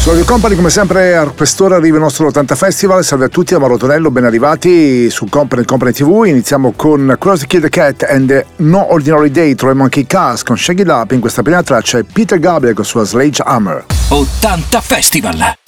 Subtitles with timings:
[0.00, 3.52] Su Radio Company come sempre a quest'ora arriva il nostro 80 Festival, salve a tutti,
[3.52, 8.26] a Marotonello ben arrivati su Company Company TV, iniziamo con Cross Kill the Cat and
[8.26, 11.98] the No Ordinary Day, troviamo anche i Cars con Shaggy Lap, in questa prima traccia
[11.98, 13.84] è Peter Gabriel con sua Sledgehammer.
[14.08, 15.59] 80 Festival!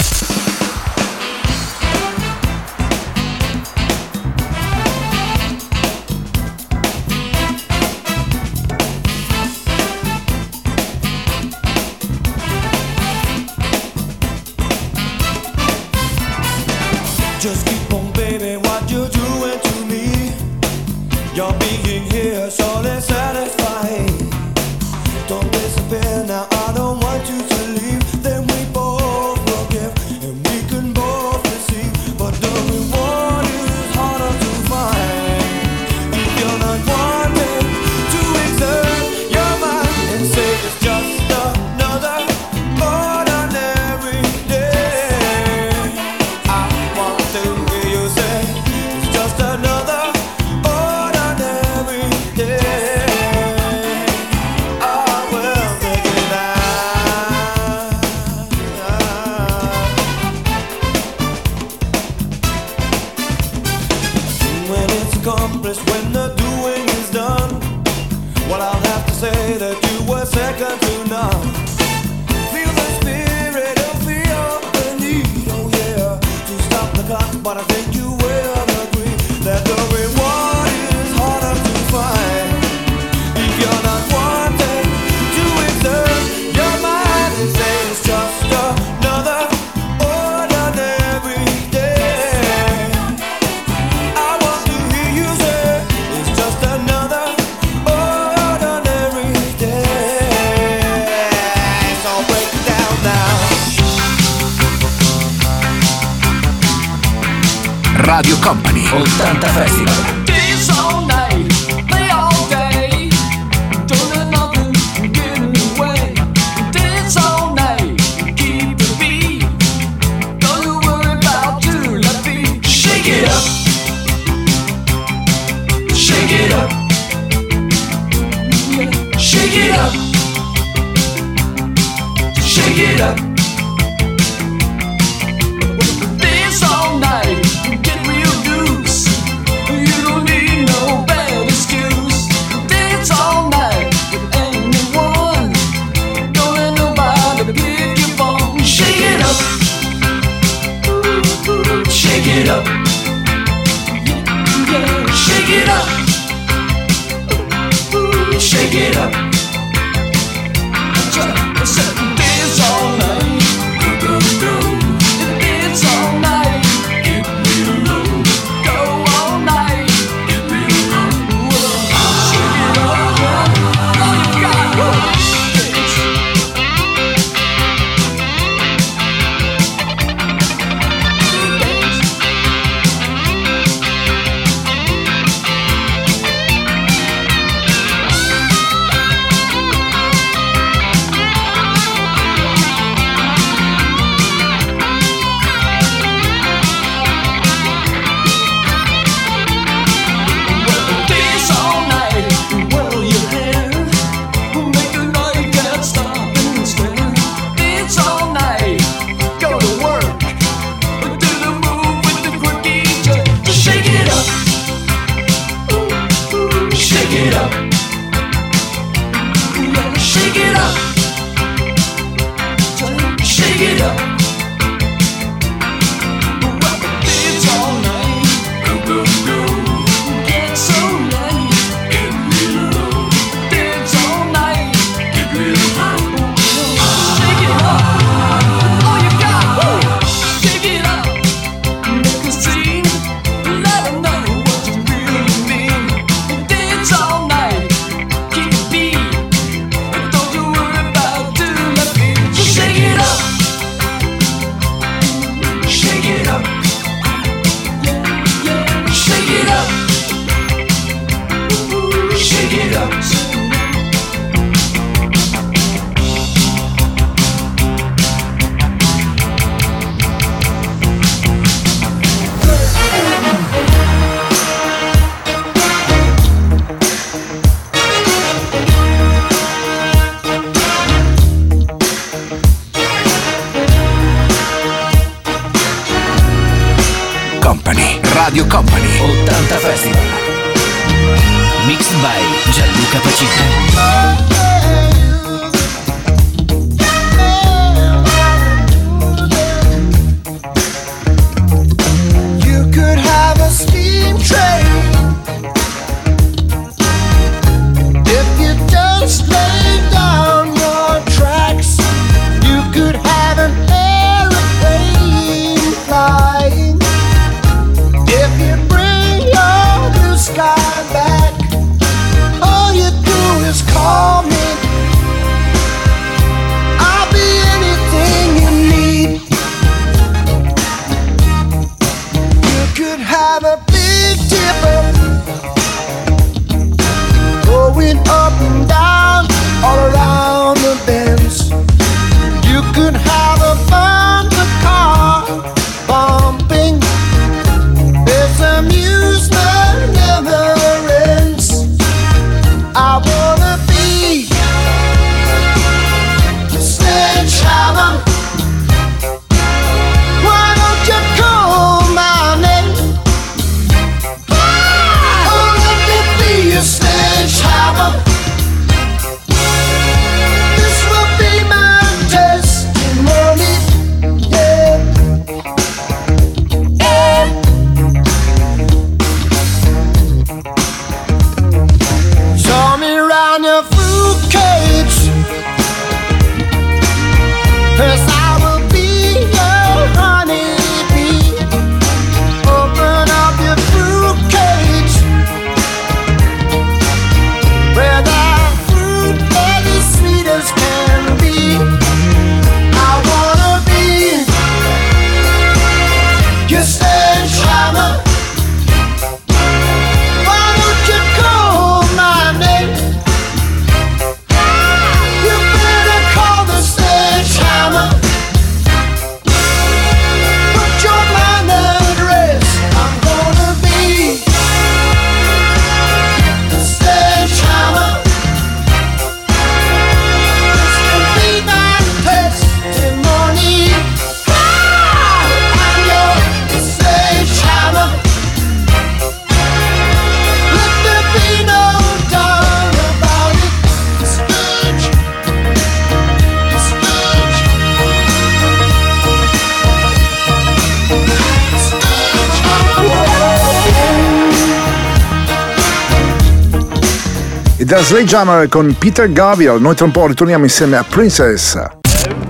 [457.72, 459.58] da Sledgehammer con Peter Gabriel.
[459.58, 461.58] Noi tra un po' ritorniamo insieme a Princess.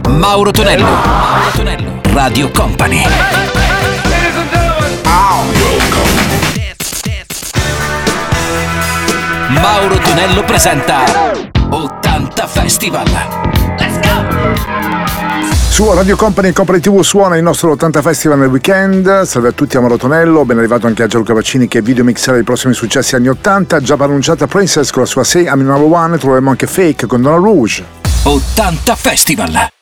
[0.09, 3.03] Mauro Tonello, Mauro Tonello, Radio Company.
[9.49, 11.03] Mauro Tonello presenta
[11.71, 13.42] 80 Festival.
[15.73, 19.23] Su Radio Company e Company TV suona il nostro 80 Festival nel weekend.
[19.23, 22.75] Salve a tutti, a Marotonello, Ben arrivato anche a Gianluca Vaccini che videomixerà i prossimi
[22.75, 23.81] successi anni 80.
[23.81, 26.19] Già pronunciata Princess con la sua 6 I'm Number One.
[26.19, 27.83] Troveremo anche Fake con Donna Rouge.
[28.25, 29.82] 80 Festival!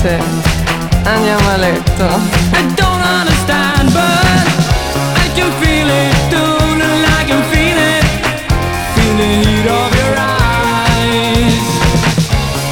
[0.00, 0.22] L'amore con
[1.02, 1.08] te.
[1.08, 2.04] Andiamo a letto.
[2.04, 4.24] I don't understand, but
[5.16, 8.04] I can feel it, don't I can feel it.
[8.94, 11.64] Feel the heat of your eyes.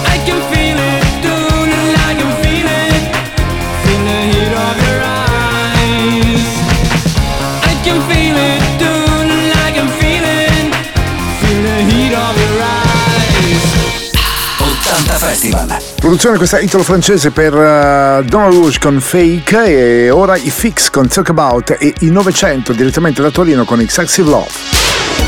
[0.05, 3.03] I can feel it, don't I can feel it.
[3.85, 6.47] Feel the heat of your eyes.
[7.63, 10.75] I can feel it, don't I can feel it.
[11.41, 12.99] Feel the heat of your eyes.
[14.61, 15.88] 80 Festival.
[16.09, 21.29] Produzione questa italo-francese per uh, Don Rouge con Fake e ora i Fix con Talk
[21.29, 25.28] About e i 900 direttamente da Torino con Excessive Love.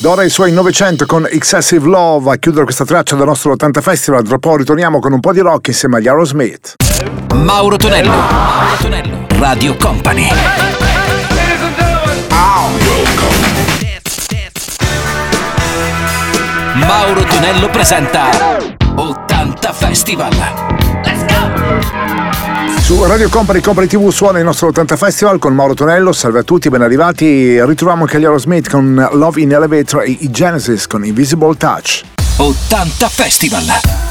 [0.00, 4.22] Dora i suoi 900 con Excessive Love a chiudere questa traccia del nostro 80 Festival.
[4.22, 6.76] Tra poco ritorniamo con un po' di rock insieme agli Aerosmith.
[7.34, 10.28] Mauro Tonello, Mauro Tonello, Radio Company.
[16.74, 18.28] Mauro Tonello presenta
[18.94, 20.32] 80 Festival.
[21.02, 22.07] Let's go!
[22.88, 26.42] Su Radio Company Company TV suona il nostro 80 Festival con Mauro Tonello, salve a
[26.42, 27.62] tutti, ben arrivati.
[27.62, 32.00] Ritroviamo anche Cagliaro Smith con Love in Elevator e i Genesis con Invisible Touch.
[32.38, 34.07] 80 Festival!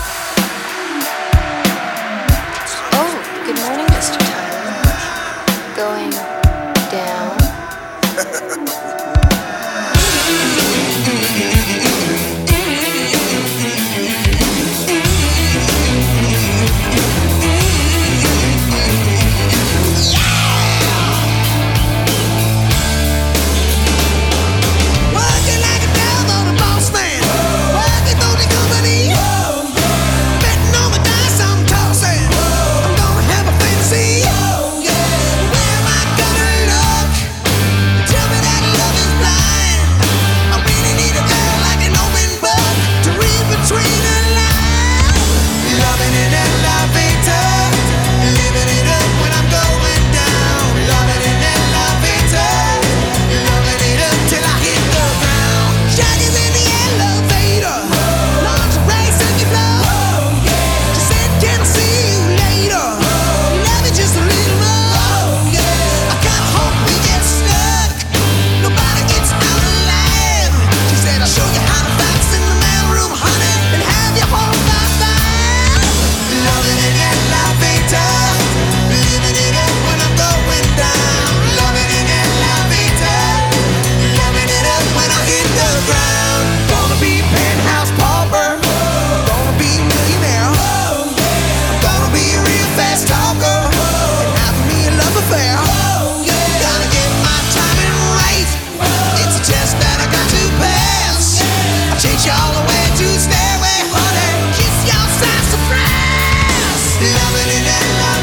[107.13, 108.16] Loving it and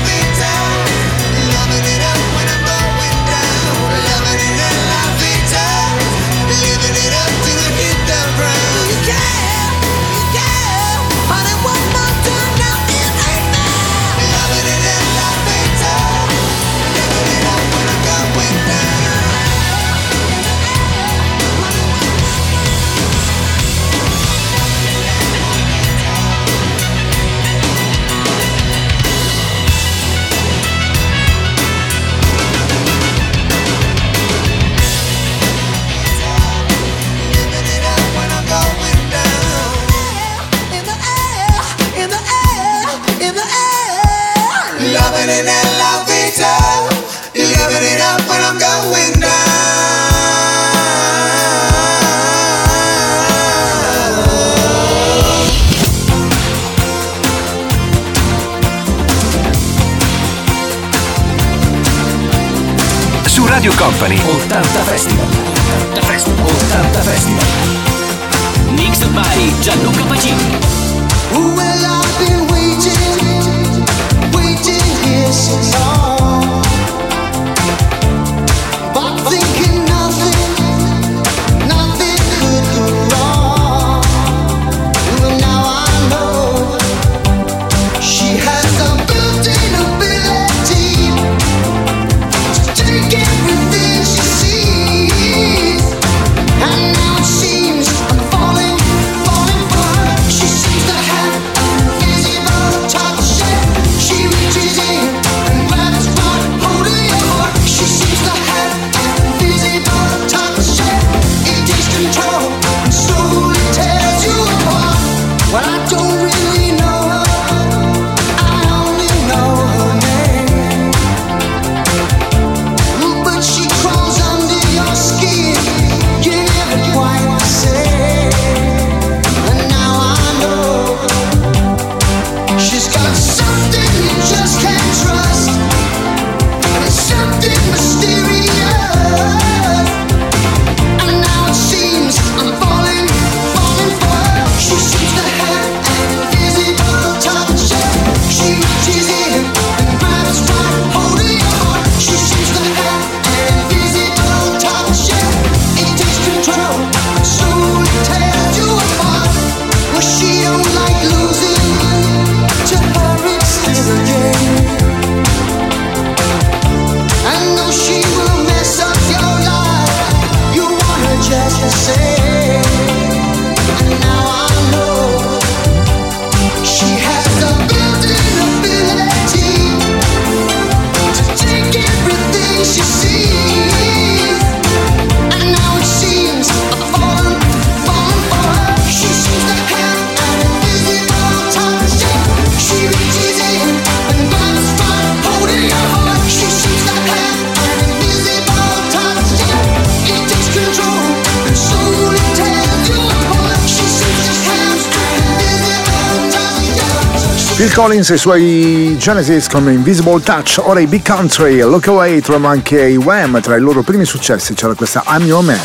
[207.65, 212.21] Phil Collins e i suoi Genesis con Invisible Touch, ora i Big Country, Look Away,
[212.21, 215.59] troviamo anche i Wham, tra i loro primi successi c'era questa I'm Your Man.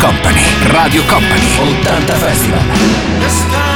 [0.00, 3.75] Company, Radio Company, 80 Festival.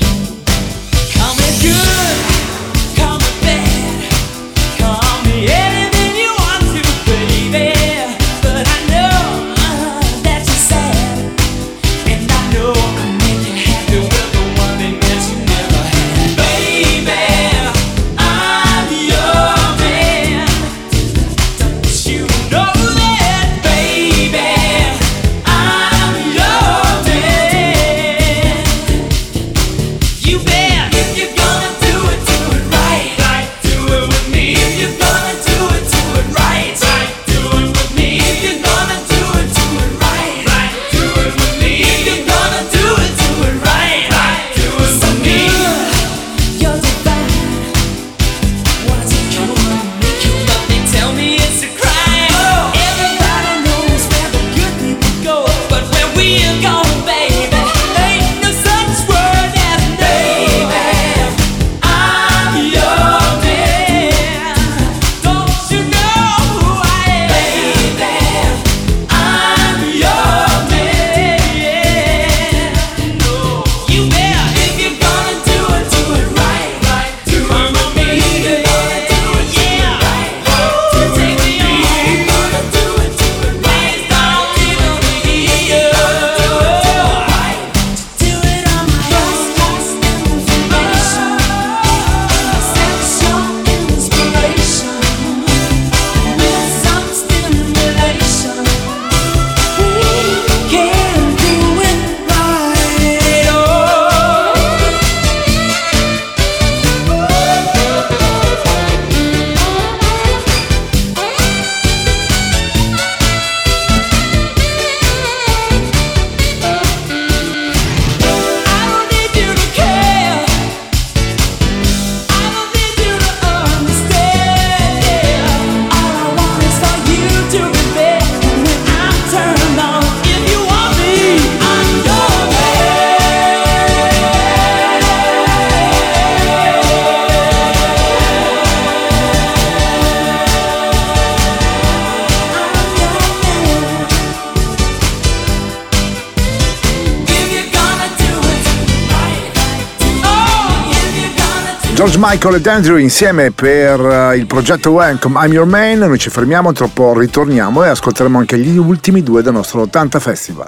[152.23, 155.97] Michael ed Andrew insieme per eh, il progetto Welcome I'm Your Man.
[155.97, 160.19] Noi ci fermiamo, tra poco ritorniamo e ascolteremo anche gli ultimi due del nostro 80
[160.19, 160.67] Festival.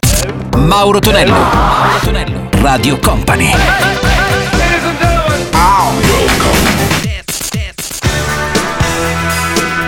[0.57, 3.51] Mauro Tonello, Mauro Tonello, Radio Company.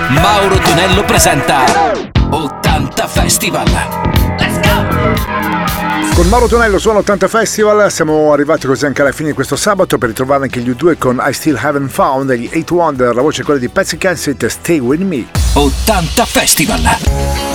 [0.09, 1.63] Mauro Tonello presenta
[2.29, 4.14] 80 Festival.
[6.15, 9.97] Con Mauro Tonello su 80 Festival siamo arrivati così anche alla fine di questo sabato
[9.97, 13.21] per ritrovare anche gli U2 con I Still Haven't Found e gli 8 Wonder, la
[13.21, 15.25] voce è quella di Patsy Kensit, Stay With Me.
[15.53, 17.54] 80 Festival!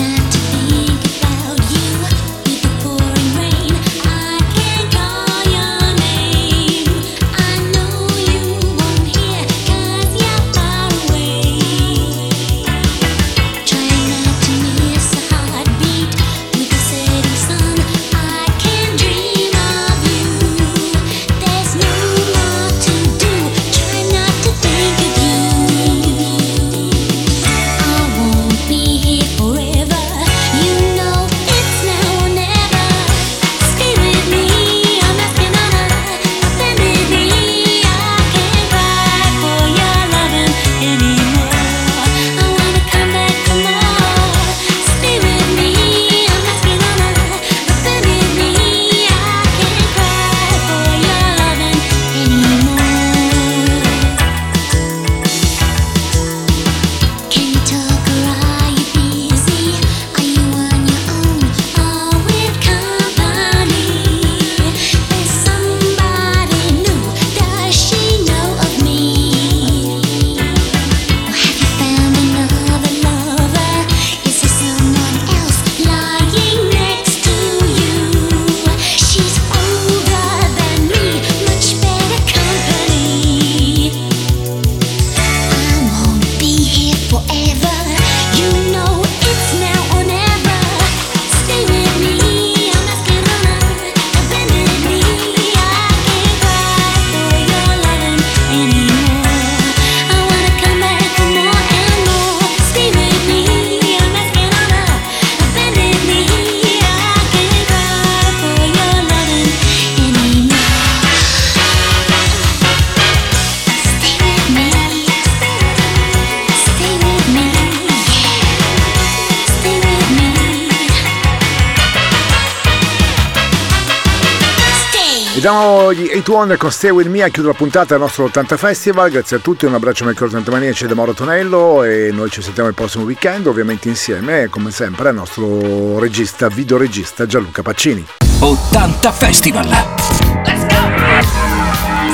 [126.21, 129.09] 8 Wonder con Stay With Me a chiudere la puntata del nostro 80 Festival.
[129.09, 132.43] Grazie a tutti, un abbraccio a Michael 80 Maniaci da Mauro Tonello e noi ci
[132.43, 138.05] sentiamo il prossimo weekend, ovviamente insieme, come sempre, al nostro regista, videoregista Gianluca Paccini.
[138.39, 139.95] 80 Festival!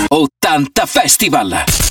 [0.08, 1.88] 80 Festival!